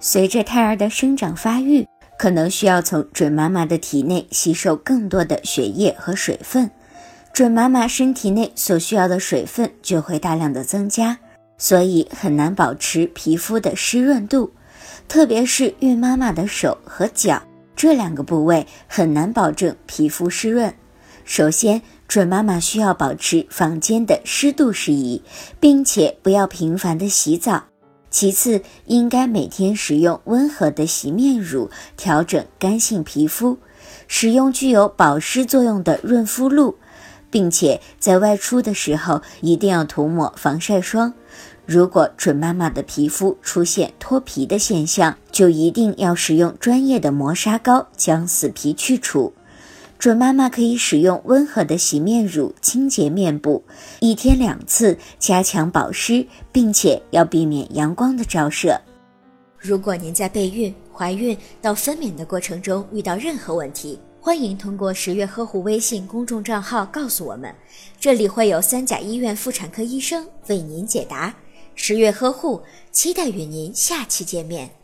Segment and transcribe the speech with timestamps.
[0.00, 1.86] 随着胎儿的生长发育，
[2.18, 6.70] 可能需要从准妈妈的体内吸收更多的血液和水分，
[7.34, 11.18] 准妈妈身体内所需要的水分就会大量的增加，
[11.58, 14.50] 所以很难保持皮肤的湿润度，
[15.06, 17.42] 特别是孕妈妈的手和脚
[17.76, 20.74] 这两个部位很难保证皮肤湿润。
[21.26, 25.22] 首先，准妈妈需要保持房间的湿度适宜，
[25.60, 27.64] 并且不要频繁的洗澡。
[28.10, 33.58] 其次，应该每天使用温和的洗面乳调整干性皮肤，
[34.08, 36.76] 使用具有保湿作用的润肤露，
[37.30, 41.14] 并且在外出的时候一定要涂抹防晒霜。
[41.64, 49.32] 如果准妈妈的皮肤出现脱皮的现象，就一定要使用专业的磨砂膏将死皮去除。
[50.00, 53.62] 准妈妈可以使用温和的洗面乳清洁面部，
[54.00, 58.80] 一天两次，加强保湿，并且要避免阳光的照射。
[59.58, 67.54] 如果您在备孕、怀孕到分娩的过程中遇到任何问题，欢迎通过十月呵护微信公众账号告诉我们，
[68.00, 71.34] 这里会有三甲医院妇产科医生为您解答。
[71.74, 74.79] 十月呵护，期待与您下期见面。